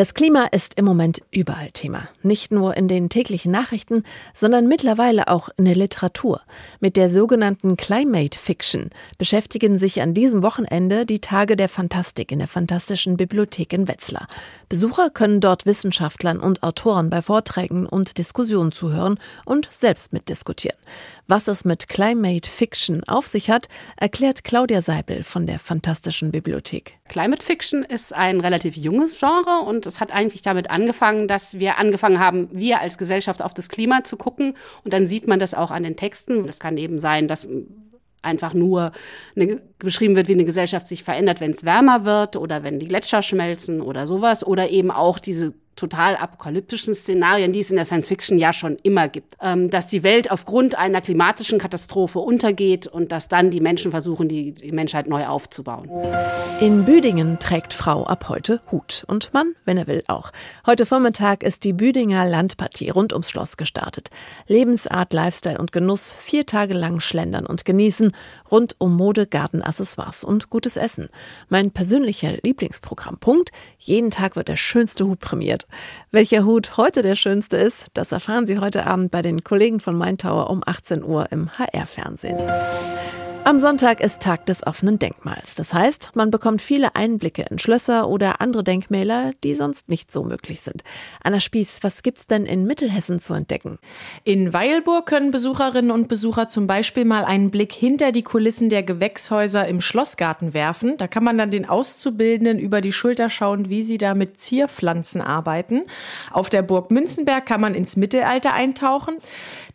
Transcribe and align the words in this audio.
Das 0.00 0.14
Klima 0.14 0.46
ist 0.46 0.78
im 0.78 0.86
Moment 0.86 1.20
überall 1.30 1.72
Thema. 1.72 2.08
Nicht 2.22 2.52
nur 2.52 2.74
in 2.74 2.88
den 2.88 3.10
täglichen 3.10 3.52
Nachrichten, 3.52 4.04
sondern 4.32 4.66
mittlerweile 4.66 5.28
auch 5.28 5.50
in 5.58 5.66
der 5.66 5.76
Literatur. 5.76 6.40
Mit 6.80 6.96
der 6.96 7.10
sogenannten 7.10 7.76
Climate 7.76 8.38
Fiction 8.38 8.88
beschäftigen 9.18 9.78
sich 9.78 10.00
an 10.00 10.14
diesem 10.14 10.42
Wochenende 10.42 11.04
die 11.04 11.20
Tage 11.20 11.54
der 11.54 11.68
Fantastik 11.68 12.32
in 12.32 12.38
der 12.38 12.48
Fantastischen 12.48 13.18
Bibliothek 13.18 13.74
in 13.74 13.88
Wetzlar. 13.88 14.26
Besucher 14.70 15.10
können 15.10 15.42
dort 15.42 15.66
Wissenschaftlern 15.66 16.40
und 16.40 16.62
Autoren 16.62 17.10
bei 17.10 17.20
Vorträgen 17.20 17.84
und 17.84 18.16
Diskussionen 18.16 18.72
zuhören 18.72 19.18
und 19.44 19.68
selbst 19.70 20.14
mitdiskutieren. 20.14 20.78
Was 21.26 21.46
es 21.46 21.66
mit 21.66 21.90
Climate 21.90 22.48
Fiction 22.48 23.04
auf 23.04 23.26
sich 23.26 23.50
hat, 23.50 23.68
erklärt 23.98 24.44
Claudia 24.44 24.80
Seibel 24.80 25.24
von 25.24 25.46
der 25.46 25.58
Fantastischen 25.58 26.30
Bibliothek. 26.30 26.99
Climate 27.10 27.44
Fiction 27.44 27.82
ist 27.82 28.14
ein 28.14 28.38
relativ 28.38 28.76
junges 28.76 29.18
Genre 29.18 29.64
und 29.66 29.84
es 29.84 29.98
hat 29.98 30.14
eigentlich 30.14 30.42
damit 30.42 30.70
angefangen, 30.70 31.26
dass 31.26 31.58
wir 31.58 31.76
angefangen 31.76 32.20
haben, 32.20 32.48
wir 32.52 32.80
als 32.80 32.98
Gesellschaft 32.98 33.42
auf 33.42 33.52
das 33.52 33.68
Klima 33.68 34.04
zu 34.04 34.16
gucken. 34.16 34.54
Und 34.84 34.92
dann 34.92 35.08
sieht 35.08 35.26
man 35.26 35.40
das 35.40 35.52
auch 35.52 35.72
an 35.72 35.82
den 35.82 35.96
Texten. 35.96 36.46
Das 36.46 36.60
kann 36.60 36.76
eben 36.76 37.00
sein, 37.00 37.26
dass 37.26 37.48
einfach 38.22 38.54
nur 38.54 38.92
eine, 39.34 39.60
beschrieben 39.80 40.14
wird, 40.14 40.28
wie 40.28 40.34
eine 40.34 40.44
Gesellschaft 40.44 40.86
sich 40.86 41.02
verändert, 41.02 41.40
wenn 41.40 41.50
es 41.50 41.64
wärmer 41.64 42.04
wird 42.04 42.36
oder 42.36 42.62
wenn 42.62 42.78
die 42.78 42.86
Gletscher 42.86 43.22
schmelzen 43.22 43.80
oder 43.80 44.06
sowas. 44.06 44.46
Oder 44.46 44.70
eben 44.70 44.92
auch 44.92 45.18
diese 45.18 45.52
total 45.76 46.16
apokalyptischen 46.16 46.94
Szenarien, 46.94 47.52
die 47.52 47.60
es 47.60 47.70
in 47.70 47.76
der 47.76 47.86
Science 47.86 48.08
Fiction 48.08 48.38
ja 48.38 48.52
schon 48.52 48.76
immer 48.82 49.08
gibt. 49.08 49.34
Ähm, 49.40 49.70
dass 49.70 49.86
die 49.86 50.02
Welt 50.02 50.30
aufgrund 50.30 50.76
einer 50.76 51.00
klimatischen 51.00 51.58
Katastrophe 51.58 52.18
untergeht 52.18 52.86
und 52.86 53.12
dass 53.12 53.28
dann 53.28 53.50
die 53.50 53.60
Menschen 53.60 53.90
versuchen, 53.90 54.28
die, 54.28 54.52
die 54.52 54.72
Menschheit 54.72 55.08
neu 55.08 55.26
aufzubauen. 55.26 55.90
In 56.60 56.84
Büdingen 56.84 57.38
trägt 57.38 57.72
Frau 57.72 58.04
ab 58.04 58.28
heute 58.28 58.60
Hut 58.70 59.04
und 59.06 59.32
Mann, 59.32 59.54
wenn 59.64 59.78
er 59.78 59.86
will, 59.86 60.04
auch. 60.08 60.30
Heute 60.66 60.84
Vormittag 60.84 61.42
ist 61.42 61.64
die 61.64 61.72
Büdinger 61.72 62.26
Landpartie 62.26 62.90
rund 62.90 63.14
ums 63.14 63.30
Schloss 63.30 63.56
gestartet. 63.56 64.10
Lebensart, 64.46 65.14
Lifestyle 65.14 65.56
und 65.56 65.72
Genuss, 65.72 66.10
vier 66.10 66.44
Tage 66.44 66.74
lang 66.74 67.00
schlendern 67.00 67.46
und 67.46 67.64
genießen, 67.64 68.12
rund 68.50 68.76
um 68.78 68.94
Mode, 68.94 69.26
Garten, 69.26 69.62
Accessoires 69.62 70.22
und 70.22 70.50
gutes 70.50 70.76
Essen. 70.76 71.08
Mein 71.48 71.70
persönlicher 71.70 72.32
Lieblingsprogrammpunkt, 72.42 73.52
jeden 73.78 74.10
Tag 74.10 74.36
wird 74.36 74.48
der 74.48 74.56
schönste 74.56 75.06
Hut 75.06 75.20
prämiert. 75.20 75.59
Welcher 76.10 76.44
Hut 76.44 76.76
heute 76.76 77.02
der 77.02 77.16
schönste 77.16 77.56
ist, 77.56 77.86
das 77.94 78.12
erfahren 78.12 78.46
Sie 78.46 78.58
heute 78.58 78.86
Abend 78.86 79.10
bei 79.10 79.22
den 79.22 79.44
Kollegen 79.44 79.80
von 79.80 79.96
Main 79.96 80.18
Tower 80.18 80.50
um 80.50 80.62
18 80.64 81.02
Uhr 81.02 81.30
im 81.30 81.50
HR-Fernsehen. 81.58 82.38
Am 83.42 83.58
Sonntag 83.58 84.00
ist 84.00 84.20
Tag 84.20 84.44
des 84.46 84.66
offenen 84.66 84.98
Denkmals. 84.98 85.54
Das 85.54 85.72
heißt, 85.72 86.12
man 86.14 86.30
bekommt 86.30 86.60
viele 86.60 86.94
Einblicke 86.94 87.46
in 87.50 87.58
Schlösser 87.58 88.06
oder 88.08 88.40
andere 88.42 88.62
Denkmäler, 88.62 89.32
die 89.42 89.54
sonst 89.54 89.88
nicht 89.88 90.12
so 90.12 90.22
möglich 90.22 90.60
sind. 90.60 90.84
Anna 91.24 91.40
Spieß, 91.40 91.78
was 91.82 92.02
gibt's 92.02 92.26
denn 92.26 92.44
in 92.44 92.66
Mittelhessen 92.66 93.18
zu 93.18 93.32
entdecken? 93.32 93.78
In 94.24 94.52
Weilburg 94.52 95.06
können 95.06 95.30
Besucherinnen 95.30 95.90
und 95.90 96.06
Besucher 96.06 96.50
zum 96.50 96.66
Beispiel 96.66 97.06
mal 97.06 97.24
einen 97.24 97.50
Blick 97.50 97.72
hinter 97.72 98.12
die 98.12 98.22
Kulissen 98.22 98.68
der 98.68 98.82
Gewächshäuser 98.82 99.66
im 99.66 99.80
Schlossgarten 99.80 100.52
werfen. 100.52 100.98
Da 100.98 101.08
kann 101.08 101.24
man 101.24 101.38
dann 101.38 101.50
den 101.50 101.68
Auszubildenden 101.68 102.58
über 102.58 102.82
die 102.82 102.92
Schulter 102.92 103.30
schauen, 103.30 103.70
wie 103.70 103.82
sie 103.82 103.98
da 103.98 104.14
mit 104.14 104.38
Zierpflanzen 104.38 105.22
arbeiten. 105.22 105.86
Auf 106.30 106.50
der 106.50 106.62
Burg 106.62 106.90
Münzenberg 106.90 107.46
kann 107.46 107.62
man 107.62 107.74
ins 107.74 107.96
Mittelalter 107.96 108.52
eintauchen. 108.52 109.16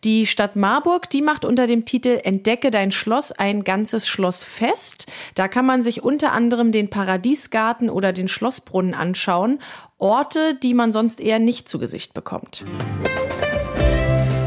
Die 0.03 0.27
Stadt 0.27 0.55
Marburg, 0.55 1.09
die 1.09 1.23
macht 1.23 1.45
unter 1.45 1.65
dem 1.65 1.83
Titel 1.83 2.19
Entdecke 2.23 2.69
dein 2.69 2.91
Schloss 2.91 3.31
ein 3.55 3.63
ganzes 3.63 4.07
Schloss 4.07 4.43
fest. 4.43 5.07
Da 5.35 5.47
kann 5.47 5.65
man 5.65 5.83
sich 5.83 6.03
unter 6.03 6.31
anderem 6.31 6.71
den 6.71 6.89
Paradiesgarten 6.89 7.89
oder 7.89 8.13
den 8.13 8.27
Schlossbrunnen 8.27 8.93
anschauen. 8.93 9.59
Orte, 9.97 10.55
die 10.55 10.73
man 10.73 10.91
sonst 10.91 11.19
eher 11.19 11.39
nicht 11.39 11.69
zu 11.69 11.79
Gesicht 11.79 12.13
bekommt. 12.13 12.65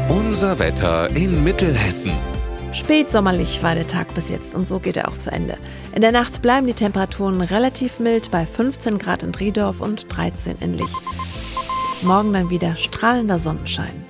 Unser 0.09 0.59
Wetter 0.59 1.09
in 1.15 1.43
Mittelhessen. 1.43 2.13
Spätsommerlich 2.71 3.63
war 3.63 3.73
der 3.73 3.87
Tag 3.87 4.13
bis 4.13 4.29
jetzt 4.29 4.53
und 4.53 4.67
so 4.67 4.79
geht 4.79 4.95
er 4.95 5.07
auch 5.07 5.17
zu 5.17 5.31
Ende. 5.31 5.57
In 5.95 6.01
der 6.01 6.11
Nacht 6.11 6.43
bleiben 6.43 6.67
die 6.67 6.73
Temperaturen 6.73 7.41
relativ 7.41 7.99
mild 7.99 8.29
bei 8.29 8.45
15 8.45 8.99
Grad 8.99 9.23
in 9.23 9.31
Driedorf 9.31 9.81
und 9.81 10.15
13 10.15 10.57
in 10.59 10.75
Lich. 10.75 10.93
Morgen 12.03 12.31
dann 12.31 12.51
wieder 12.51 12.77
strahlender 12.77 13.39
Sonnenschein. 13.39 13.98